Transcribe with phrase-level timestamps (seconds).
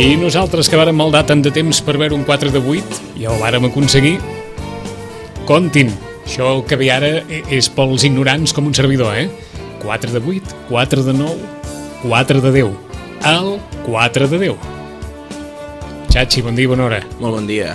[0.00, 3.28] I nosaltres que vàrem maldar tant de temps per veure un 4 de 8, ja
[3.28, 4.14] ho vàrem aconseguir.
[5.44, 5.90] Comptin,
[6.24, 7.10] això que ve ara
[7.52, 9.26] és pels ignorants com un servidor, eh?
[9.82, 11.50] 4 de 8, 4 de 9,
[12.06, 12.70] 4 de 10.
[13.28, 13.50] El
[13.90, 14.64] 4 de 10.
[16.14, 17.02] Xachi, bon dia, bona hora.
[17.20, 17.74] Molt bon dia.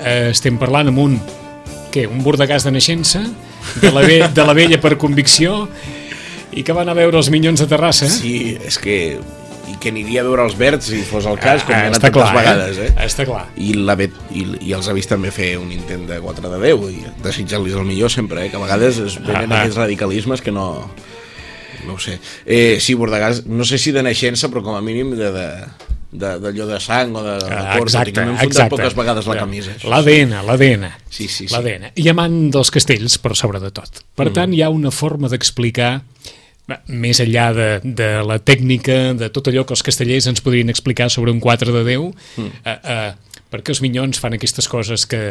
[0.00, 1.18] Eh, estem parlant amb un,
[1.92, 3.26] què, un bordegàs de naixença,
[3.82, 5.66] de la, ve de la vella per convicció,
[6.48, 8.08] i que va anar a veure els Minyons de Terrassa.
[8.08, 8.96] Sí, és que
[9.68, 11.90] i que aniria a veure els verds si fos el cas, com Ah, hi ha
[11.92, 12.88] anat està tantes clar, vegades, eh?
[13.04, 13.44] Està clar.
[13.56, 16.88] I, la i, I els ha vist també fer un intent de 4 de 10
[16.94, 18.50] i desitjar-los el millor sempre, eh?
[18.50, 19.60] que a vegades es venen Ah, ah.
[19.62, 20.68] aquests radicalismes que no...
[21.86, 22.18] No ho sé.
[22.44, 25.44] Eh, sí, Bordegàs, no sé si de naixença, però com a mínim de, de,
[26.10, 28.74] de, d'allò de sang o de, de Ah, cor, exacte, que m'he exacte.
[28.74, 29.76] poques vegades la camisa.
[29.84, 30.88] L'ADN, l'ADN.
[31.08, 31.54] Sí, sí, sí.
[31.54, 31.92] L'ADN.
[31.94, 34.02] I amant dels castells, per sobre de tot.
[34.18, 36.00] Per tant, hi ha una forma d'explicar
[36.88, 41.08] més enllà de, de la tècnica, de tot allò que els castellers ens podrien explicar
[41.12, 42.64] sobre un 4 de 10, mm.
[42.64, 45.22] eh, eh, perquè els minyons fan aquestes coses que,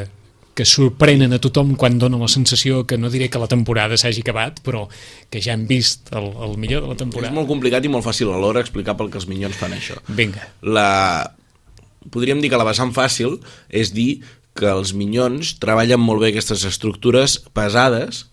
[0.58, 4.24] que sorprenen a tothom quan donen la sensació que no diré que la temporada s'hagi
[4.26, 4.88] acabat, però
[5.30, 7.36] que ja han vist el, el millor de la És temporada.
[7.36, 10.00] molt complicat i molt fàcil alhora explicar pel que els minyons fan això.
[10.10, 10.50] Vinga.
[10.66, 11.36] la...
[12.10, 13.38] podríem dir que la vessant fàcil
[13.70, 14.24] és dir
[14.58, 18.26] que els minyons treballen molt bé aquestes estructures pesades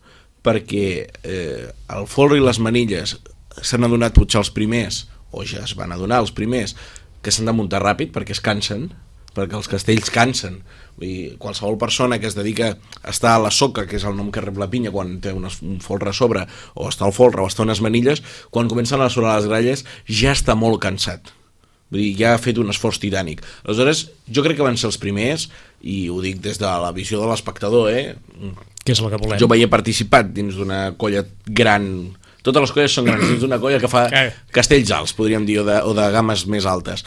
[0.44, 0.86] perquè
[1.24, 3.16] eh, el folre i les manilles
[3.62, 5.04] s'han adonat potser els primers
[5.34, 6.76] o ja es van adonar els primers
[7.24, 8.90] que s'han de muntar ràpid perquè es cansen
[9.34, 10.60] perquè els castells cansen
[10.94, 14.14] Vull dir, qualsevol persona que es dedica a estar a la soca, que és el
[14.14, 17.14] nom que rep la pinya quan té una, un folre a sobre, o està al
[17.16, 18.22] folre o està unes manilles,
[18.54, 21.32] quan comencen a sonar les gralles ja està molt cansat.
[21.90, 23.42] Vull dir, ja ha fet un esforç titànic.
[23.66, 25.48] Aleshores, jo crec que van ser els primers,
[25.82, 28.14] i ho dic des de la visió de l'espectador, eh?
[28.84, 29.40] Què és el que volem?
[29.40, 31.88] Jo vaig participat dins d'una colla gran
[32.44, 34.04] totes les colles són grans, d'una colla que fa
[34.52, 37.04] castells alts, podríem dir, o de, o de games més altes.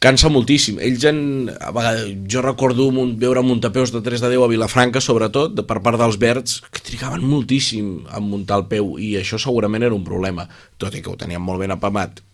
[0.00, 0.78] Cansa moltíssim.
[0.80, 1.20] Ells en,
[1.60, 5.64] a vegades, jo recordo mun, veure muntapeus de 3 de 10 a Vilafranca, sobretot, de,
[5.68, 9.94] per part dels verds, que trigaven moltíssim a muntar el peu, i això segurament era
[9.94, 10.48] un problema,
[10.80, 12.24] tot i que ho tenien molt ben apamat.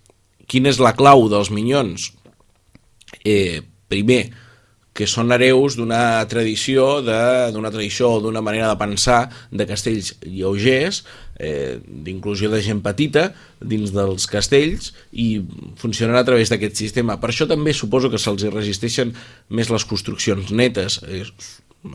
[0.46, 2.12] Quina és la clau dels minyons?
[3.26, 3.60] Eh,
[3.90, 4.22] primer,
[4.96, 11.02] que són hereus d'una tradició d'una tradició o d'una manera de pensar de castells lleugers,
[11.38, 13.28] eh, d'inclusió de gent petita
[13.60, 15.42] dins dels castells i
[15.76, 17.20] funcionen a través d'aquest sistema.
[17.20, 19.12] Per això també suposo que se'ls resisteixen
[19.48, 21.00] més les construccions netes.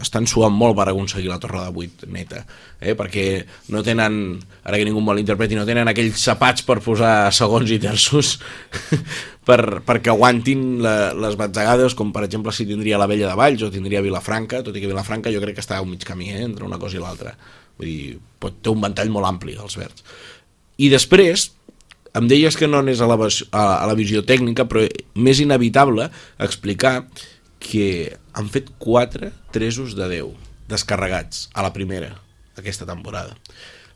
[0.02, 2.44] Estan suant molt per aconseguir la torre de 8 neta,
[2.80, 2.96] eh?
[2.98, 3.26] perquè
[3.74, 7.80] no tenen, ara que ningú me l'interpreti, no tenen aquells sapats per posar segons i
[7.82, 8.38] terços
[9.48, 13.66] per, perquè aguantin la, les batzegades, com per exemple si tindria la Vella de Valls
[13.68, 16.32] o tindria Vilafranca, tot i que Vilafranca jo crec que està a un mig camí
[16.34, 16.44] eh?
[16.46, 17.36] entre una cosa i l'altra.
[17.80, 20.06] Vull dir, pot, té un ventall molt ampli, els verds.
[20.82, 21.50] I després,
[22.18, 24.84] em deies que no anés a la, a la visió tècnica, però
[25.16, 26.10] més inevitable
[26.40, 27.00] explicar
[27.62, 32.16] que han fet quatre tresos de 10 descarregats a la primera
[32.58, 33.38] aquesta temporada.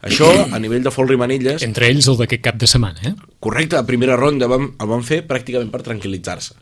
[0.05, 1.63] Això, a nivell de folre i manilles...
[1.65, 3.15] Entre ells el d'aquest cap de setmana, eh?
[3.41, 6.59] Correcte, a primera ronda vam, el van fer pràcticament per tranquil·litzar-se.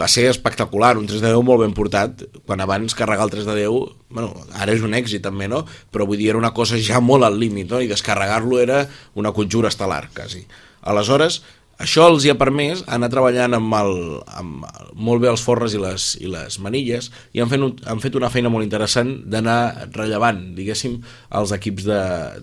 [0.00, 3.46] Va ser espectacular, un 3 de 10 molt ben portat, quan abans carregar el 3
[3.46, 5.62] de 10, bueno, ara és un èxit també, no?
[5.94, 7.82] Però vull dir, era una cosa ja molt al límit, no?
[7.84, 8.82] I descarregar-lo era
[9.20, 10.42] una conjura estel·lar, quasi.
[10.82, 11.42] Aleshores,
[11.82, 13.96] això els hi ha permès anar treballant amb, el,
[14.38, 18.02] amb molt bé els forres i les, i les manilles i han fet, un, han
[18.02, 21.00] fet una feina molt interessant d'anar rellevant, diguéssim,
[21.34, 22.02] els equips de,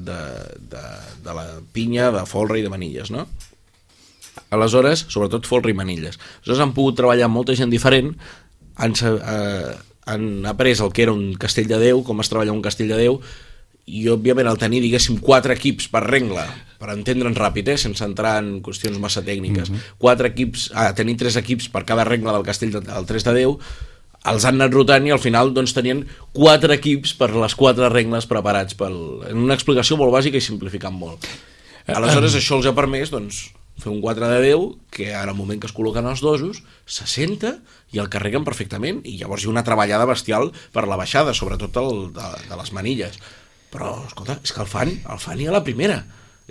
[0.09, 0.19] de,
[0.73, 0.83] de,
[1.23, 3.27] de la pinya, de folre i de manilles, no?
[4.51, 6.17] Aleshores, sobretot folre i manilles.
[6.41, 8.11] Aleshores han pogut treballar molta gent diferent,
[8.75, 9.71] han, eh,
[10.11, 12.99] han après el que era un castell de Déu, com es treballa un castell de
[12.99, 13.21] Déu,
[13.87, 16.45] i òbviament el tenir, diguéssim, quatre equips per regla,
[16.81, 19.95] per entendre'ns ràpid, eh, sense entrar en qüestions massa tècniques, mm -hmm.
[20.01, 23.57] quatre equips, ah, tenir tres equips per cada regla del castell del 3 de 10,
[24.31, 28.27] els han anat rotant i al final doncs, tenien quatre equips per les quatre regles
[28.29, 29.23] preparats pel...
[29.29, 31.25] en una explicació molt bàsica i simplificant molt.
[31.87, 33.49] Aleshores, això els ha permès doncs,
[33.81, 37.07] fer un 4 de 10 que ara al moment que es col·loquen els dosos se
[37.07, 37.57] senta
[37.91, 41.77] i el carreguen perfectament i llavors hi ha una treballada bestial per la baixada, sobretot
[41.77, 43.17] el, de, de les manilles
[43.71, 46.01] però, escolta, és que el fan, el fan i a la primera.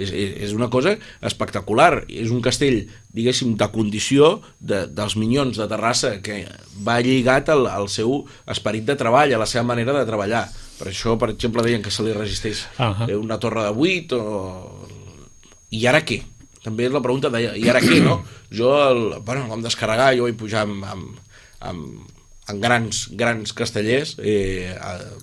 [0.00, 0.12] És,
[0.48, 2.04] és una cosa espectacular.
[2.08, 2.82] És un castell,
[3.16, 6.42] diguéssim, de condició de, dels minyons de Terrassa que
[6.86, 10.46] va lligat al, al seu esperit de treball, a la seva manera de treballar.
[10.80, 13.16] Per això, per exemple, deien que se li resisteix uh -huh.
[13.20, 14.88] una torre de 8 o...
[15.70, 16.22] I ara què?
[16.64, 18.22] També és la pregunta de i ara què, no?
[18.58, 21.18] Jo, el, bueno, vam descarregar, jo vaig pujar amb, amb,
[21.60, 22.19] amb
[22.50, 24.72] en grans, grans castellers, eh,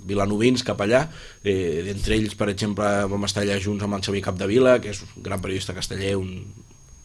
[0.08, 1.06] vilanovins cap allà,
[1.44, 5.04] eh, entre ells, per exemple, vam estar allà junts amb el Xavier Capdevila, que és
[5.04, 6.32] un gran periodista casteller, un,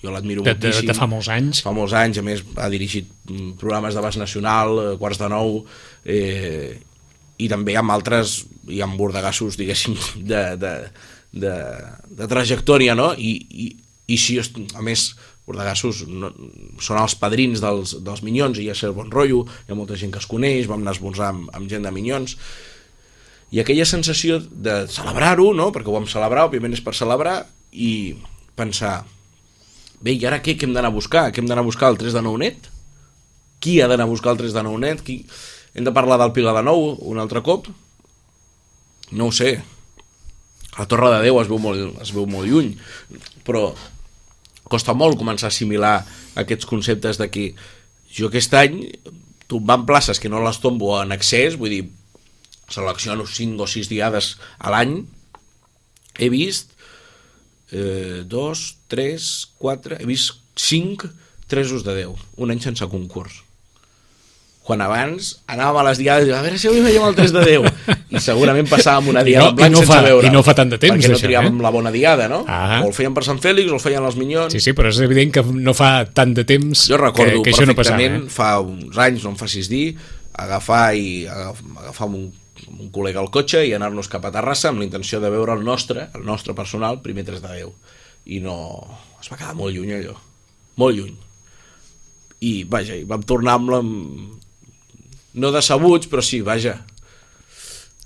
[0.03, 0.87] jo l'admiro moltíssim.
[0.87, 1.63] De, de fa molts anys.
[1.65, 5.63] Fa molts anys, a més ha dirigit mm, programes d'abast nacional, eh, quarts de nou,
[6.05, 6.75] eh,
[7.43, 9.97] i també amb altres, i amb bordegassos, diguéssim,
[10.33, 10.75] de, de,
[11.45, 11.57] de,
[12.19, 13.13] de trajectòria, no?
[13.15, 13.35] I,
[13.67, 13.71] i,
[14.13, 15.13] i si, a més,
[15.47, 16.31] Bordegassos no,
[16.79, 20.13] són els padrins dels, dels Minyons i ha cert bon rotllo, hi ha molta gent
[20.15, 22.37] que es coneix, vam anar a amb, amb gent de Minyons
[23.53, 25.69] i aquella sensació de celebrar-ho, no?
[25.75, 27.43] perquè ho vam celebrar, òbviament és per celebrar
[27.73, 28.15] i
[28.57, 29.03] pensar
[30.01, 31.27] bé, i ara què, què hem d'anar a buscar?
[31.33, 32.71] Què hem d'anar a buscar el 3 de 9 net?
[33.63, 35.05] Qui ha d'anar a buscar el 3 de 9 net?
[35.07, 35.21] Qui...
[35.73, 37.69] Hem de parlar del Pilar de Nou un altre cop?
[39.13, 39.55] No ho sé.
[40.77, 42.73] La Torre de Déu es veu molt, es veu molt lluny,
[43.45, 43.71] però
[44.71, 45.97] costa molt començar a assimilar
[46.39, 47.47] aquests conceptes de que
[48.13, 48.79] jo aquest any
[49.51, 51.83] tombant places que no les tombo en excés, vull dir,
[52.73, 55.03] selecciono 5 o 6 diades a l'any,
[56.19, 56.73] he vist
[57.73, 61.11] eh, 2, 3, 4, he vist 5
[61.53, 63.43] tresos de 10, un any sense concurs
[64.63, 67.41] quan abans anàvem a les diades i a veure si avui veiem el 3 de
[67.49, 70.55] 10 i segurament passàvem una diada no, blanc no sense fa, veure i no fa
[70.59, 71.63] tant de temps perquè no triàvem eh?
[71.65, 72.43] la bona diada no?
[72.47, 72.79] Ah.
[72.79, 75.01] o el feien per Sant Fèlix o el feien els Minyons sí, sí, però és
[75.03, 78.21] evident que no fa tant de temps jo recordo que, que això no passava, eh?
[78.31, 79.97] fa uns anys, no em facis dir
[80.45, 82.31] agafar i agafar, agafar un,
[82.79, 85.67] un col·lega al cotxe i anar-nos cap a Terrassa amb la intenció de veure el
[85.67, 87.99] nostre, el nostre personal, primer 3 de 10
[88.31, 88.55] i no...
[89.19, 90.15] es va quedar molt lluny allò
[90.79, 91.19] molt lluny
[92.43, 93.83] i vaja, i vam tornar amb la,
[95.35, 96.79] no decebuts, però sí, vaja,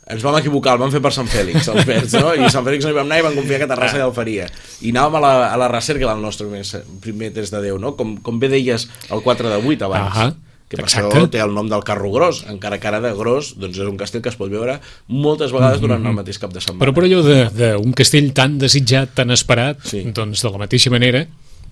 [0.07, 2.31] ens vam equivocar, el vam fer per Sant Fèlix, els verds, no?
[2.39, 4.47] I Sant Fèlix no hi vam anar i vam confiar que Terrassa ja el faria.
[4.87, 7.97] I anàvem a la, a la recerca del nostre primer, primer test de Déu, no?
[7.99, 10.13] Com, com bé deies el 4 de 8 abans.
[10.13, 10.35] Uh -huh.
[10.69, 11.15] que per Exacte.
[11.15, 13.97] això té el nom del carro gros, encara que ara de gros doncs és un
[13.97, 16.09] castell que es pot veure moltes vegades durant mm -hmm.
[16.09, 16.85] el mateix cap de setmana.
[16.85, 20.03] Però per allò d'un castell tan desitjat, tan esperat, sí.
[20.13, 21.27] doncs de la mateixa manera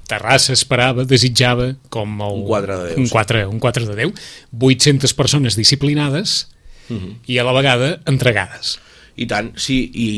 [0.09, 3.53] Terrassa esperava, desitjava com el, un 4 de 10, un 4, sí.
[3.55, 4.25] un 4 de 10
[4.61, 6.49] 800 persones disciplinades
[6.89, 7.05] uh mhm.
[7.05, 7.15] -huh.
[7.27, 8.79] i a la vegada entregades
[9.15, 10.09] i tant, sí, i,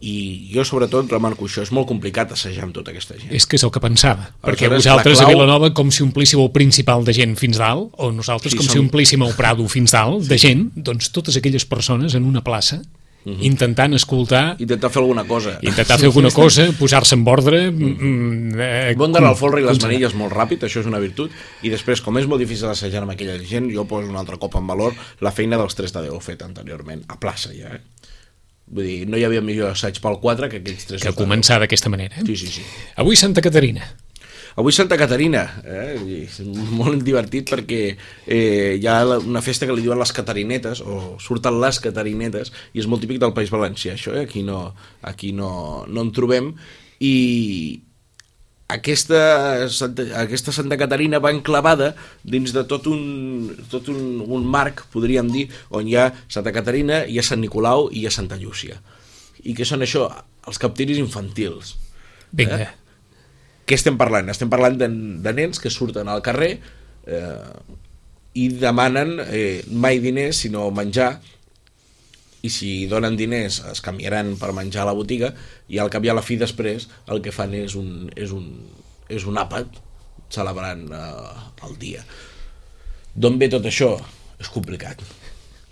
[0.00, 0.14] i
[0.54, 3.28] jo sobretot remarco això, és molt complicat assajar amb tota aquesta gent.
[3.36, 5.28] És que és el que pensava, perquè vosaltres clau...
[5.28, 8.64] a Vilanova com si omplíssiu el principal de gent fins dalt, o nosaltres sí, com
[8.64, 8.72] som...
[8.72, 10.30] si omplíssim el Prado fins dalt sí.
[10.32, 12.80] de gent, doncs totes aquelles persones en una plaça
[13.46, 15.58] intentant escoltar, Intentar fer alguna cosa.
[15.62, 17.70] intentar fer alguna cosa, posar-se en ordre...
[17.70, 21.32] Mm, eh, Bon d'anar al folre i les manilles molt ràpid, això és una virtut,
[21.62, 24.56] i després, com és molt difícil assajar amb aquella gent, jo poso un altre cop
[24.58, 27.82] en valor la feina dels 3 de 10 fet anteriorment, a plaça ja, eh?
[28.68, 31.88] Vull dir, no hi havia millor assaig pel 4 que aquells 3 que començar d'aquesta
[31.88, 32.18] manera.
[32.20, 32.26] Eh?
[32.26, 32.64] Sí, sí, sí.
[33.00, 33.86] Avui Santa Caterina.
[34.58, 35.94] Avui Santa Caterina, eh?
[36.24, 37.82] És molt divertit perquè
[38.26, 42.82] eh, hi ha una festa que li diuen les catarinetes, o surten les catarinetes, i
[42.82, 44.24] és molt típic del País Valencià, això, eh?
[44.26, 44.72] aquí, no,
[45.06, 45.50] aquí no,
[45.86, 46.48] no en trobem,
[46.98, 47.12] i
[48.74, 49.20] aquesta
[49.70, 51.92] Santa, aquesta Santa Caterina va enclavada
[52.26, 57.04] dins de tot un, tot un, un marc, podríem dir, on hi ha Santa Caterina,
[57.06, 58.82] hi ha Sant Nicolau i hi ha Santa Llúcia.
[59.46, 60.10] I què són això?
[60.50, 61.76] Els captiris infantils.
[62.34, 62.58] Vinga.
[62.66, 62.87] Eh?
[63.68, 64.30] Què estem parlant?
[64.32, 64.88] Estem parlant de,
[65.24, 67.48] de nens que surten al carrer eh,
[68.40, 71.18] i demanen eh, mai diners, sinó menjar,
[72.40, 75.32] i si donen diners es canviaran per menjar a la botiga,
[75.68, 78.46] i al cap i a la fi després el que fan és un, és un,
[79.10, 79.80] és un àpat
[80.32, 82.04] celebrant eh, el dia.
[83.18, 83.96] D'on ve tot això?
[84.38, 85.02] És complicat.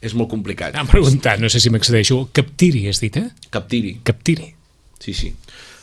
[0.03, 0.77] És molt complicat.
[0.77, 3.31] Em preguntat, no sé si m'accedeixo, captiri, has dit, eh?
[3.55, 3.97] Captiri.
[4.07, 4.51] Captiri.
[5.01, 5.33] Sí, sí.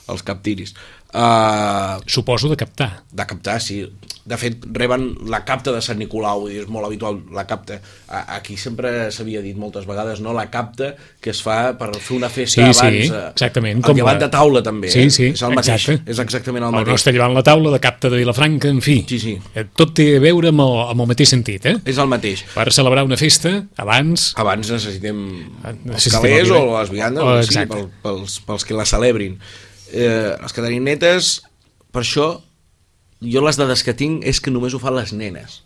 [0.08, 0.74] Els captiris.
[1.14, 3.04] Uh, Suposo de captar.
[3.12, 3.86] de captar, sí.
[4.26, 7.78] De fet, reben la capta de Sant Nicolau, i és molt habitual la capta.
[8.08, 10.32] Aquí sempre s'havia dit moltes vegades, no?
[10.34, 13.12] La capta que es fa per fer una festa Sí, sí, abans.
[13.12, 14.90] eh, exactament, El com llevant la- de taula, també.
[14.90, 15.10] Sí, eh?
[15.12, 15.76] sí, És el mateix.
[15.90, 16.12] exacte.
[16.12, 16.96] És exactament el O no mateix.
[17.04, 19.06] està llevant la taula de capta de Vilafranca, en fi.
[19.08, 19.38] Sí, sí.
[19.56, 21.76] Eh, Tot té a veure amb el, amb el mateix sentit, eh?
[21.86, 22.44] És el mateix.
[22.56, 24.34] Per celebrar una festa, abans...
[24.38, 25.20] Abans necessitem
[25.66, 27.76] els Necessitem calés el o les viandes, Oh, oh, sí, exacte.
[27.76, 29.38] pel, pels, pels que la celebrin.
[29.94, 31.36] Eh, les catarinetes,
[31.94, 32.28] per això,
[33.24, 35.62] jo les dades que tinc és que només ho fan les nenes.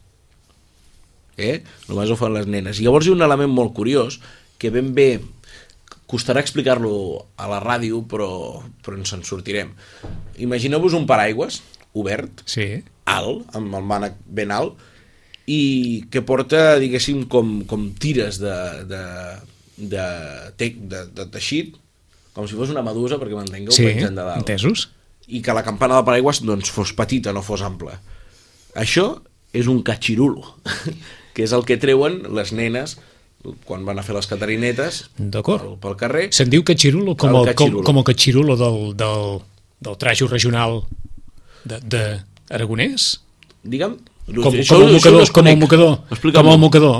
[1.37, 1.61] Eh?
[1.87, 2.79] Només ho fan les nenes.
[2.81, 4.19] I llavors hi ha un element molt curiós
[4.59, 5.19] que ben bé
[6.09, 6.91] costarà explicar-lo
[7.37, 8.29] a la ràdio, però,
[8.83, 9.73] però ens en sortirem.
[10.43, 11.61] Imagineu-vos un paraigües
[11.97, 12.83] obert, Sí.
[13.05, 14.77] alt, amb el mànec ben alt,
[15.47, 18.55] i que porta, diguéssim, com, com tires de,
[18.87, 19.01] de,
[19.77, 20.05] de,
[20.59, 21.75] tec, de, de teixit,
[22.37, 24.37] com si fos una medusa, perquè m'entengueu, Sí, penjant de dalt.
[24.45, 24.91] entesos?
[25.27, 27.97] I que la campana del paraigües doncs, fos petita, no fos ampla.
[28.77, 29.17] Això
[29.57, 30.43] és un catxirulo,
[31.33, 32.99] que és el que treuen les nenes
[33.65, 36.27] quan van a fer les catarinetes pel, pel carrer.
[36.35, 37.83] Se'n diu catxirulo com El el, com, catxirulo.
[37.87, 39.39] com el catxirulo del, del,
[39.79, 40.81] del trajo regional
[41.63, 42.01] de, de
[42.49, 43.17] Aragonès?
[43.63, 45.93] Digue'm, Com, això- com el mocador, com el mocador,
[46.35, 46.97] com el mocador.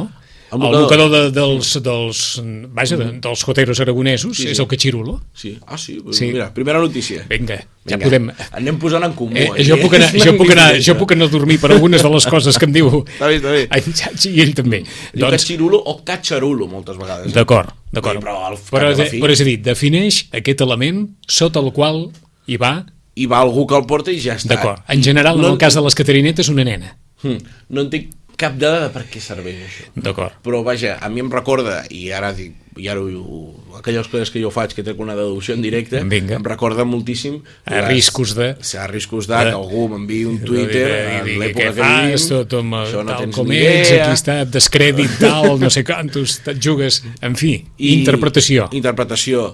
[0.49, 0.81] El El mocador.
[0.83, 4.49] mocador de, dels, dels, vaja, de, dels joteros aragonesos Sí, sí.
[4.53, 5.21] és el catxirulo.
[5.33, 6.27] Sí, ah, sí, Sí.
[6.31, 7.25] mira, primera notícia.
[7.27, 8.29] Vinga, ja Vinga, podem...
[8.55, 9.35] Anem posant en comú.
[9.35, 12.01] Eh, aquí, jo, puc anar, jo, puc anar, jo puc anar a dormir per algunes
[12.01, 13.67] de les coses que em diu Està bé, està bé.
[13.75, 14.79] en Xachi i ell també.
[14.87, 17.33] Diu Doncs, catxirulo o catxarulo, moltes vegades.
[17.35, 18.21] d'acord, d'acord.
[18.21, 21.73] Sí, però al Però, de fi- però és a dir, defineix aquest element sota el
[21.73, 22.07] qual
[22.47, 22.85] hi va,
[23.17, 24.53] I va algú que el porta i ja està.
[24.55, 24.79] d'acord.
[24.87, 26.95] En general, en no, el cas de les catarinetes, una nena.
[27.23, 27.39] Hmm,
[27.69, 29.87] no en tinc cap dada de per què serveix això.
[29.95, 30.35] D'acord.
[30.45, 33.39] Però vaja, a mi em recorda, i ara dic, i ara ho,
[33.79, 36.35] aquelles coses que jo faig, que trec una deducció en directe, Vinga.
[36.37, 37.39] em recorda moltíssim...
[37.65, 40.85] A riscos de- a riscos de que algú m'enviï un Twitter
[41.23, 44.03] en l'època que fas, vivim, tot amb, això no tal tens com ets, idea.
[44.05, 48.69] aquí està, descrèdit, tal, no sé quantos, jugues, en fi, I- interpretació.
[48.77, 49.47] Interpretació.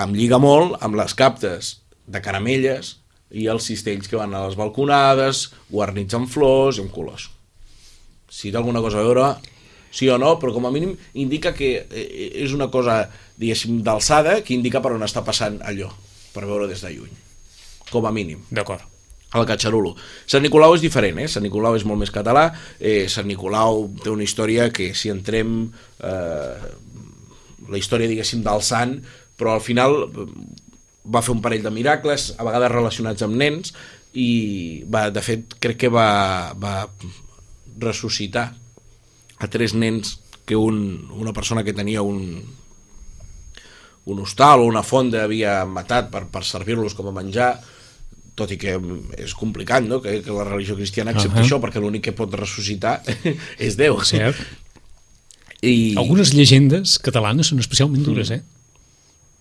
[0.00, 1.74] Em lliga molt amb les captes
[2.08, 2.96] de caramelles
[3.34, 7.28] i els cistells que van a les balconades, guarnits amb flors i amb colors.
[8.34, 9.28] Si té alguna cosa a veure,
[9.94, 13.04] sí o no, però com a mínim indica que eh, és una cosa,
[13.38, 15.92] diguéssim, d'alçada que indica per on està passant allò,
[16.34, 17.14] per veure des de lluny.
[17.92, 18.82] Com a mínim D'acord.
[19.34, 19.94] el Catxarulo.
[20.30, 21.28] Sant Nicolau és diferent, eh?
[21.30, 22.48] Sant Nicolau és molt més català,
[22.78, 25.72] eh, Sant Nicolau té una història que si entrem
[26.02, 26.70] eh,
[27.70, 28.98] la història, diguéssim, del sant,
[29.38, 30.28] però al final eh,
[31.06, 33.74] va fer un parell de miracles, a vegades relacionats amb nens,
[34.14, 36.86] i va, de fet crec que va, va
[37.80, 38.52] ressuscitar
[39.38, 42.42] a tres nens que un, una persona que tenia un,
[44.04, 47.54] un hostal o una fonda havia matat per, per servir-los com a menjar,
[48.34, 48.74] tot i que
[49.20, 51.46] és complicat, no?, que, que la religió cristiana accepti Ahà.
[51.46, 52.98] això, perquè l'únic que pot ressuscitar
[53.66, 54.00] és Déu.
[54.04, 54.40] Cert.
[55.64, 58.42] I Algunes llegendes catalanes són especialment dures, eh?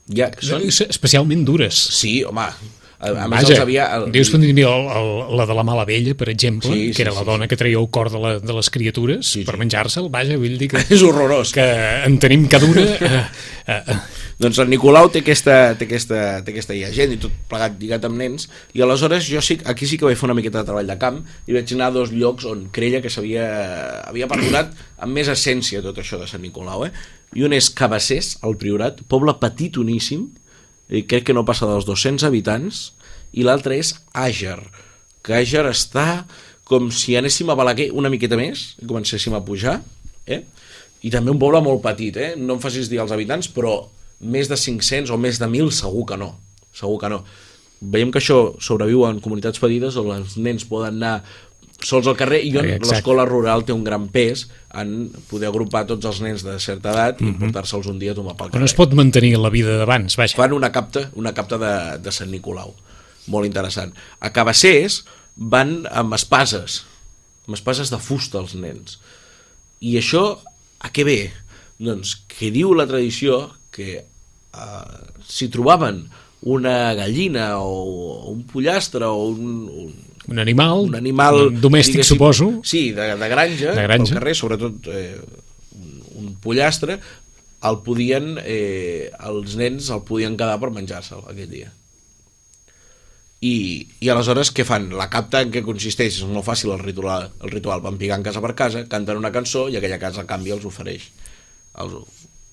[0.07, 0.63] ja, són...
[0.63, 1.75] Especialment dures.
[1.97, 2.47] Sí, home,
[3.03, 3.85] A, més, Vaja, els havia...
[3.97, 7.03] El, dius que el, el, la de la mala vella, per exemple, Sí, que sí,
[7.03, 9.57] era sí, la dona que traia el cor de, la, de les criatures Sí, per
[9.57, 9.63] sí.
[9.65, 11.51] menjar-se'l, vaja, vull dir que, És horrorós.
[11.55, 11.65] que
[12.07, 12.85] en tenim cada una...
[12.87, 13.23] Eh,
[13.67, 13.97] eh, eh,
[14.43, 18.17] Doncs el Nicolau té aquesta, té aquesta, té aquesta gent i tot plegat lligat amb
[18.19, 20.97] nens i aleshores jo sí, aquí sí que vaig fer una miqueta de treball de
[20.99, 23.45] camp i vaig anar a dos llocs on creia que s'havia
[24.09, 26.91] havia perdonat amb més essència tot això de Sant Nicolau eh?
[27.37, 30.27] i un és Cabassers, al Priorat poble petitoníssim
[30.89, 32.89] i crec que no passa dels 200 habitants
[33.33, 34.59] i l'altre és Àger
[35.23, 36.25] que Àger està
[36.67, 39.79] com si anéssim a Balaguer una miqueta més i comencéssim a pujar
[40.27, 40.43] eh?
[41.03, 42.33] i també un poble molt petit eh?
[42.37, 43.79] no em facis dir els habitants però
[44.23, 46.33] més de 500 o més de 1.000 segur que no
[46.75, 47.23] segur que no
[47.83, 51.17] veiem que això sobreviu en comunitats petites on els nens poden anar
[51.87, 54.45] sols al carrer i on l'escola rural té un gran pes
[54.79, 58.37] en poder agrupar tots els nens de certa edat i portar-se'ls un dia a tomar
[58.39, 60.37] pel carrer no es pot mantenir la vida d'abans, vaja.
[60.39, 62.73] fan una capta, una capta de, de Sant Nicolau.
[63.31, 63.93] Molt interessant.
[64.19, 65.03] A Cabassers
[65.35, 66.81] van amb espases
[67.43, 68.97] amb espases de fusta els nens.
[69.83, 70.23] I això
[70.83, 71.21] a què ve?
[71.83, 76.05] doncs que diu la tradició que eh, si trobaven
[76.43, 79.93] una gallina o un pollastre o un, un,
[80.31, 82.49] Un animal, un animal domèstic, diguéssim, suposo.
[82.63, 84.13] sí, de, de granja, De granja.
[84.13, 85.19] pel carrer, sobretot eh,
[85.75, 86.99] un, un pollastre
[87.63, 91.69] el podien eh, els nens el podien quedar per menjar-se'l aquell dia
[93.43, 93.53] i,
[93.99, 94.85] i aleshores què fan?
[94.95, 96.21] La capta en què consisteix?
[96.21, 99.65] És molt fàcil el ritual, el ritual van pigant casa per casa, canten una cançó
[99.67, 101.09] i aquella casa a canvi els ofereix
[101.83, 101.97] els,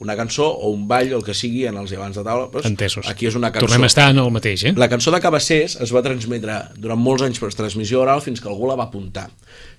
[0.01, 2.67] una cançó o un ball o el que sigui en els llevants de taula doncs,
[2.67, 3.07] Entesos.
[3.09, 4.73] aquí és una cançó Tornem a estar en el mateix, eh?
[4.77, 8.49] la cançó de Cabassers es va transmetre durant molts anys per transmissió oral fins que
[8.49, 9.29] algú la va apuntar.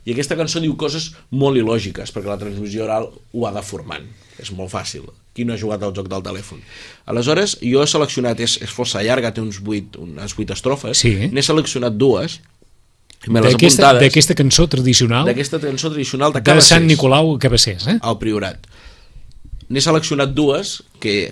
[0.06, 4.06] I aquesta cançó diu coses molt il·lògiques, perquè la transmissió oral ho va deformant.
[4.42, 5.04] És molt fàcil.
[5.34, 6.62] Qui no ha jugat al joc del telèfon?
[7.06, 11.30] Aleshores, jo he seleccionat, és, és força llarga, té uns 8, unes 8 estrofes, Sí.
[11.32, 12.42] n'he seleccionat dues,
[13.22, 18.00] D'aquesta cançó tradicional d'aquesta cançó tradicional de de Sant Nicolau a Cabassers, eh?
[18.02, 18.66] al Priorat.
[19.72, 21.32] N'he seleccionat dues que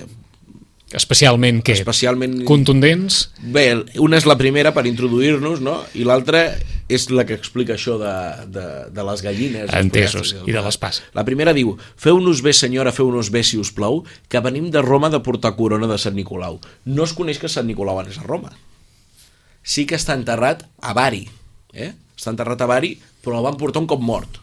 [0.96, 1.76] Especialment, què?
[1.78, 3.28] especialment Contundents?
[3.54, 3.68] Bé,
[4.02, 5.76] una és la primera per introduir-nos, no?
[5.94, 6.48] I l'altra
[6.90, 8.14] és la que explica això de,
[8.50, 9.70] de, de les gallines.
[9.78, 11.06] Entesos, i de les passes.
[11.14, 15.12] La primera diu, feu-nos bé senyora, feu-nos bé si us plau, que venim de Roma
[15.14, 16.58] de portar corona de Sant Nicolau.
[16.90, 18.56] No es coneix que Sant Nicolau anés a Roma.
[19.62, 21.28] Sí que està enterrat a Bari,
[21.78, 21.94] eh?
[22.18, 24.42] Està enterrat a Bari, però el van portar un cop mort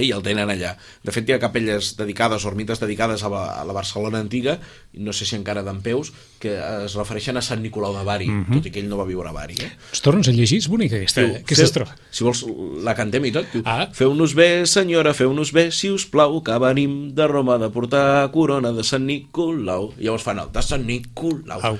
[0.00, 0.76] i el tenen allà.
[1.04, 4.58] De fet, hi ha capelles dedicades, ermites dedicades a la, a la Barcelona antiga,
[4.94, 6.52] no sé si encara d'en peus, que
[6.84, 8.52] es refereixen a Sant Nicolau de Bari, Mhm.
[8.54, 9.54] tot i que ell no va viure a Bari.
[9.60, 9.70] Eh?
[9.90, 10.58] Ens tornes a llegir?
[10.58, 11.96] És bonica aquesta, Diu, aquesta feu- estrofa.
[12.10, 12.44] Si vols,
[12.84, 13.46] la cantem i tot.
[13.52, 13.88] Diu, Ah.
[13.92, 18.72] Feu-nos bé, senyora, feu-nos bé, si us plau, que venim de Roma de portar corona
[18.72, 19.92] de Sant Nicolau.
[19.98, 21.60] I llavors fan el de Sant Nicolau.
[21.62, 21.78] Au.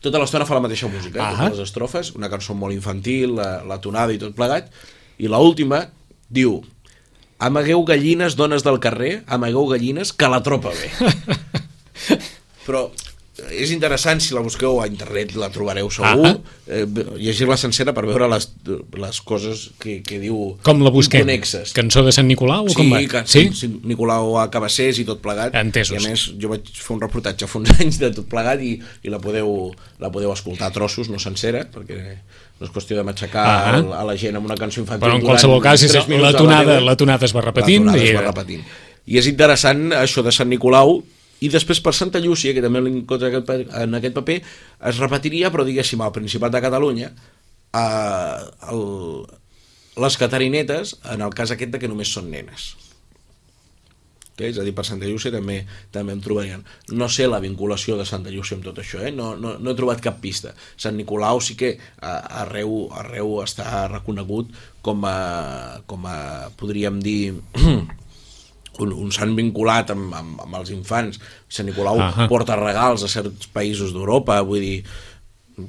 [0.00, 1.22] Tota l'estona fa la mateixa música, eh?
[1.22, 1.44] Ahà.
[1.44, 4.70] totes les estrofes, una cançó molt infantil, la, la tonada i tot plegat,
[5.18, 5.90] i la última
[6.30, 6.62] diu
[7.40, 10.90] amagueu gallines, dones del carrer, amagueu gallines, que la tropa ve.
[12.66, 12.90] Però
[13.56, 16.34] és interessant, si la busqueu a internet la trobareu segur, Ah.
[16.68, 16.84] eh,
[17.16, 18.50] llegir-la sencera per veure les,
[19.00, 21.22] les coses que, que diu Com la busquem?
[21.24, 21.72] inconexes.
[21.72, 23.00] Cançó de Sant Nicolau o Sí, com va?
[23.08, 23.46] que, sí?
[23.56, 23.70] sí?
[23.88, 25.56] Nicolau a Cabassers i tot plegat.
[25.56, 25.96] Entesos.
[25.96, 28.74] I a més, jo vaig fer un reportatge fa uns anys de tot plegat i,
[29.02, 29.72] i la, podeu,
[30.04, 32.18] la podeu escoltar a trossos, no sencera, perquè
[32.60, 33.78] no és qüestió de matxacar Ah.
[34.00, 35.08] a la gent amb una cançó infantil.
[35.08, 37.86] Però en qualsevol cas, és la a tonada, la tonada es va repetint.
[37.86, 38.10] La tonada i...
[38.12, 38.64] es va repetint.
[39.06, 41.00] I és interessant això de Sant Nicolau,
[41.40, 44.42] i després per Santa Llúcia, que també l'encontra en aquest pa- en aquest paper,
[44.90, 47.08] es repetiria, però diguéssim, al Principat de Catalunya,
[47.72, 48.36] eh,
[48.70, 49.24] el,
[49.96, 52.74] les catarinetes, en el cas aquest de que només són nenes.
[54.48, 55.60] És a dir, per Santa Llúcia també
[55.92, 56.64] també em trobarien.
[56.96, 59.12] No sé la vinculació de Santa Llúcia amb tot això, eh?
[59.14, 60.54] no, no, no he trobat cap pista.
[60.80, 66.18] Sant Nicolau sí que eh, arreu, arreu està reconegut com a, com a
[66.60, 67.34] podríem dir,
[68.80, 71.20] un, un sant vinculat amb, amb, amb els infants.
[71.50, 72.28] Sant Nicolau Ahà.
[72.30, 74.78] porta regals a certs països d'Europa, vull dir,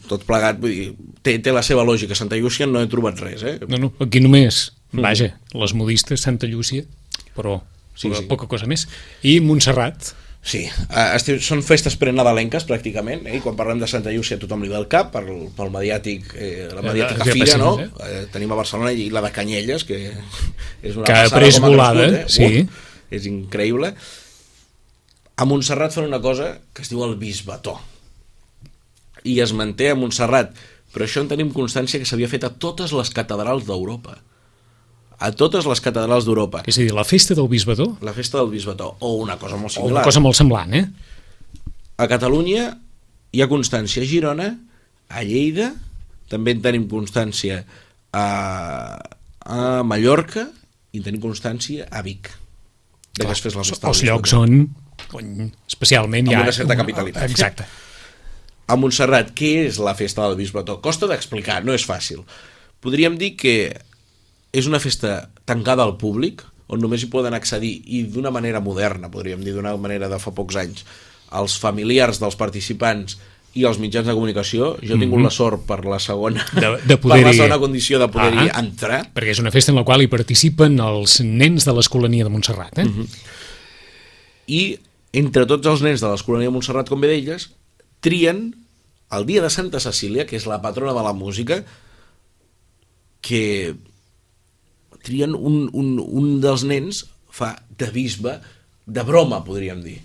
[0.08, 0.88] tot plegat, vull dir,
[1.24, 2.18] té, té la seva lògica.
[2.18, 3.58] Santa Llúcia no he trobat res, eh?
[3.68, 6.88] No, no, aquí només, vaja, les modistes, Santa Llúcia,
[7.36, 7.60] però
[7.96, 8.28] Sí, sí, sí.
[8.30, 8.88] poca cosa més.
[9.24, 13.36] I Montserrat, Sí, eh, estiu, són festes prenadalenques pràcticament, eh?
[13.38, 15.22] i quan parlem de Santa Llúcia tothom li ve el cap per,
[15.54, 17.76] pel mediàtic, eh, la Eh, mediàtica de fira, no?
[17.78, 20.00] Pacins, Eh, tenim a Barcelona i la de Canyelles, que
[20.82, 22.64] és una Que passada com volada, crescut, sí.
[22.66, 23.94] Uf, és increïble.
[25.38, 27.78] A Montserrat fan una cosa que es diu el bisbató.
[29.24, 30.58] I es manté a Montserrat,
[30.92, 34.18] però això en tenim constància que s'havia fet a totes les catedrals d'Europa.
[35.22, 36.64] A totes les catedrals d'Europa.
[36.66, 39.70] és a dir, la festa del bisbató, La festa del bisbató, o una cosa molt
[39.72, 39.94] o similar.
[40.00, 40.88] una cosa molt semblant, eh?
[42.02, 42.72] A Catalunya
[43.32, 44.48] hi ha constància, a Girona,
[45.10, 45.72] a Lleida,
[46.32, 47.62] també en tenim constància
[48.12, 48.26] a,
[49.46, 50.48] a Mallorca
[50.92, 52.32] i en tenim constància a Vic
[53.20, 54.66] de es fes la festa Els llocs on,
[55.14, 56.42] on especialment hi ha...
[56.48, 57.30] una certa capitalitat.
[57.30, 57.68] Exacte.
[58.72, 60.78] A Montserrat, què és la festa del Bisbató?
[60.84, 62.24] Costa d'explicar, no és fàcil.
[62.82, 63.56] Podríem dir que
[64.54, 69.10] és una festa tancada al públic, on només hi poden accedir, i d'una manera moderna,
[69.12, 70.86] podríem dir, d'una manera de fa pocs anys,
[71.36, 73.18] els familiars dels participants
[73.56, 74.78] i els mitjans de comunicació.
[74.80, 76.46] Jo he tingut la sort per la segona.
[76.56, 78.60] De- de per poder-hi- la segona condició de poder-hi Ah.
[78.60, 79.02] entrar.
[79.14, 82.78] Perquè és una festa en la qual hi participen els nens de l'Escolania de Montserrat.
[82.80, 82.86] Eh?
[82.86, 83.08] Mhm.
[84.48, 84.80] i
[85.14, 87.50] entre tots els nens de l'Escolania de Montserrat, com bé d'elles,
[88.02, 88.56] trien
[89.12, 91.64] el dia de Santa Cecília, que és la patrona de la música,
[93.22, 93.76] que
[95.06, 98.38] trien un, un, un dels nens fa de bisbe,
[98.86, 100.00] de broma, podríem dir.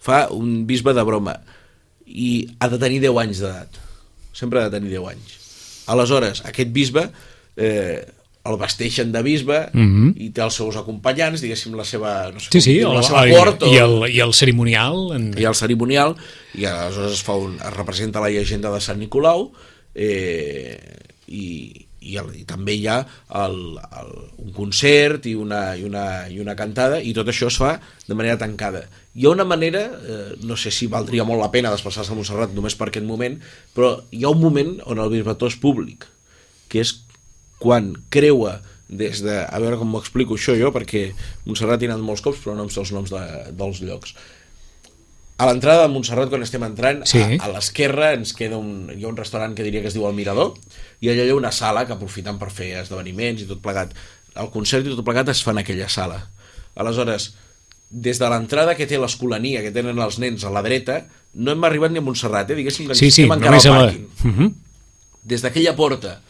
[0.00, 1.36] Fa un bisbe de broma
[2.06, 3.78] i ha de tenir 10 anys d'edat.
[4.34, 5.38] Sempre ha de tenir 10 anys.
[5.92, 7.08] Aleshores, aquest bisbe
[7.56, 8.02] eh,
[8.44, 10.10] el vesteixen de bisbe Mhm.
[10.20, 13.02] i té els seus acompanyants, diguéssim, la seva, no sé Sí, com sí, el, la
[13.02, 14.98] seva i, cort o, i, el, i el cerimonial...
[15.16, 15.30] En...
[15.40, 16.16] i el cerimonial
[16.54, 19.50] i aleshores es, fa un, es representa la llegenda de Sant Nicolau
[19.94, 20.76] eh,
[21.28, 23.00] i, i, el, i també hi ha
[23.42, 23.56] el,
[24.00, 24.12] el,
[24.44, 28.18] un concert i una, i, una, i una cantada i tot això es fa de
[28.18, 32.10] manera tancada hi ha una manera, eh, no sé si valdria molt la pena desplaçar-se
[32.12, 33.36] a Montserrat només per aquest moment,
[33.74, 36.08] però hi ha un moment on el bisbató és públic
[36.72, 36.96] que és
[37.62, 39.36] quan creua des de...
[39.46, 41.06] A veure com m'ho explico això jo, perquè
[41.46, 43.22] Montserrat he anat molts cops, però no em sé els noms de,
[43.54, 44.16] dels llocs.
[45.36, 47.18] A l'entrada de Montserrat, quan estem entrant, Sí.
[47.18, 50.06] a, a l'esquerra ens queda un, hi ha un restaurant que diria que es diu
[50.06, 50.54] El Mirador,
[51.02, 53.94] i allà hi ha una sala que aprofiten per fer esdeveniments i tot plegat.
[54.38, 56.20] El concert i tot plegat es fa en aquella sala.
[56.76, 57.32] Aleshores,
[57.90, 61.00] des de l'entrada que té l'escolania, que tenen els nens a la dreta,
[61.34, 62.54] no hem arribat ni a Montserrat, eh?
[62.58, 63.84] diguéssim que Sí, sí, estem encara al a la...
[63.90, 64.52] pàrquing Uh -huh.
[65.24, 66.20] des d'aquella porta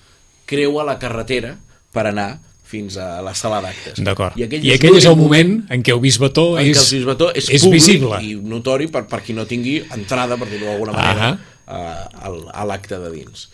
[0.47, 1.57] creua la carretera
[1.93, 4.00] per anar fins a la sala d'actes.
[4.05, 4.38] D'acord.
[4.40, 7.29] I aquell, I aquell és el moment en què el bisbató en és, el bisbató
[7.37, 8.20] és, és públic visible.
[8.24, 11.35] i notori per, per qui no tingui entrada, per dir-ho d'alguna manera,
[11.66, 11.85] a,
[12.24, 13.46] a, a l'acte de dins.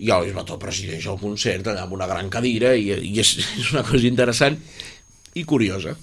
[0.00, 3.72] I el bisbató presideix el concert allà amb una gran cadira i, i és, és
[3.72, 4.60] una cosa interessant
[5.34, 5.96] i curiosa.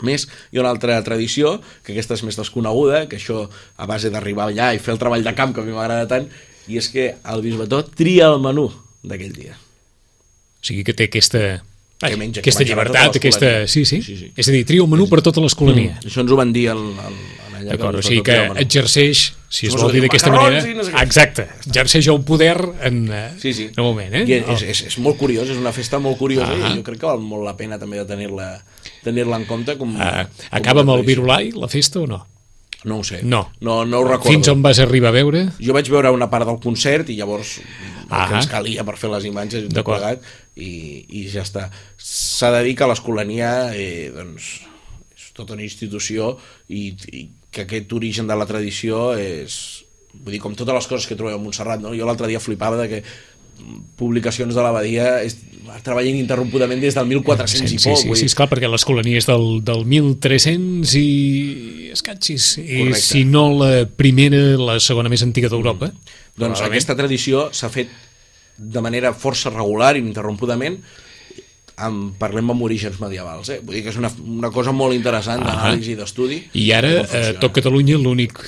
[0.00, 3.42] A més, hi ha una altra tradició, que aquesta és més desconeguda, que això
[3.76, 6.30] a base d'arribar allà i fer el treball de camp, que a mi m'agrada tant,
[6.68, 8.70] i és que el bisbató tria el menú
[9.04, 9.58] d'aquell dia.
[10.62, 11.62] O sigui que té aquesta,
[12.02, 13.46] Que menja, que aquesta menjarà llibertat, tota aquesta...
[13.46, 13.66] l'escolania.
[13.74, 14.32] Sí, sí, Sí, sí.
[14.36, 15.98] És a dir, tria un menú per tota l'escolania.
[16.00, 16.06] Mm.
[16.10, 17.22] Això ens ho van dir el, el.
[17.62, 20.64] D'acord, o sigui que exerceix, si es vol que dir d'aquesta manera...
[21.02, 23.68] Exacte, exerceix el poder en, eh, Sí, sí.
[23.70, 24.24] en un moment, eh?
[24.26, 26.72] I és, és, és molt curiós, és una festa molt curiosa Ah.
[26.72, 28.48] i jo crec que val molt la pena també de tenir-la
[29.04, 31.06] tenir en compte com, Ah, com acaba amb una el.
[31.06, 32.26] Virulai, la festa, o no?
[32.84, 33.20] No ho sé.
[33.22, 33.44] No.
[33.60, 34.30] No, no ho recordo.
[34.32, 35.44] Fins on vas arribar a veure?
[35.62, 38.26] Jo vaig veure una part del concert i llavors el Ah.
[38.28, 40.00] que ens calia per fer les imatges D'acord.
[40.02, 40.22] plegat
[40.56, 41.68] i, i ja està.
[41.96, 44.48] S'ha de dir que l'Escolania eh, doncs,
[45.16, 46.34] és tota una institució
[46.68, 51.06] i, i que aquest origen de la tradició és vull dir, com totes les coses
[51.08, 51.94] que trobem a Montserrat no?
[51.96, 52.98] jo l'altre dia flipava de que
[53.98, 55.08] publicacions de l'abadia
[55.80, 59.20] treballen interrompudament des del 1400 sí, i sí, poc sí, sí, dir, esclar, perquè l'escolania
[59.22, 62.56] és del, del 1300 i escatxis.
[62.60, 65.88] I si no la primera, la segona més antiga d'Europa.
[65.92, 66.68] Doncs probablement.
[66.68, 67.92] aquesta tradició s'ha fet
[68.56, 70.76] de manera força regular i ininterrompudament
[71.82, 73.60] amb, parlem amb orígens medievals eh?
[73.64, 77.16] vull dir que és una, una cosa molt interessant d'anàlisi i d'estudi I ara, com
[77.16, 78.38] a tot Catalunya, l'únic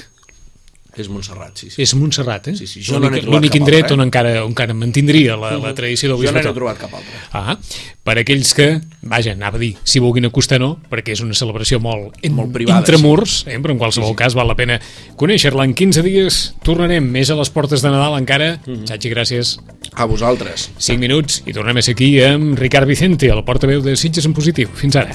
[0.96, 1.83] és Montserrat, sí, sí.
[1.83, 2.57] és Montserrat, eh?
[2.59, 3.98] Sí, sí, jo no L'únic indret altre, eh?
[3.98, 6.48] on encara, on encara mantindria la, la tradició del jo no bisbató.
[6.48, 7.57] n'he trobat cap altre Ah,
[8.04, 8.68] per aquells que,
[9.02, 12.52] vaja, anava a dir, si vulguin acostar no, perquè és una celebració molt, en, Molt
[12.54, 14.20] privada, intramurs, eh, però en qualsevol sí, sí.
[14.22, 14.78] cas val la pena
[15.20, 15.66] conèixer-la.
[15.66, 18.59] En 15 dies tornarem més a les portes de Nadal encara.
[18.64, 18.88] Mm -hmm.
[18.88, 19.59] Xachi, gràcies.
[19.94, 23.96] a vosaltres 5 minuts i tornem a ser aquí amb Ricard Vicente, el portaveu de
[23.96, 24.68] Sitges en positiu.
[24.74, 25.14] Fins ara.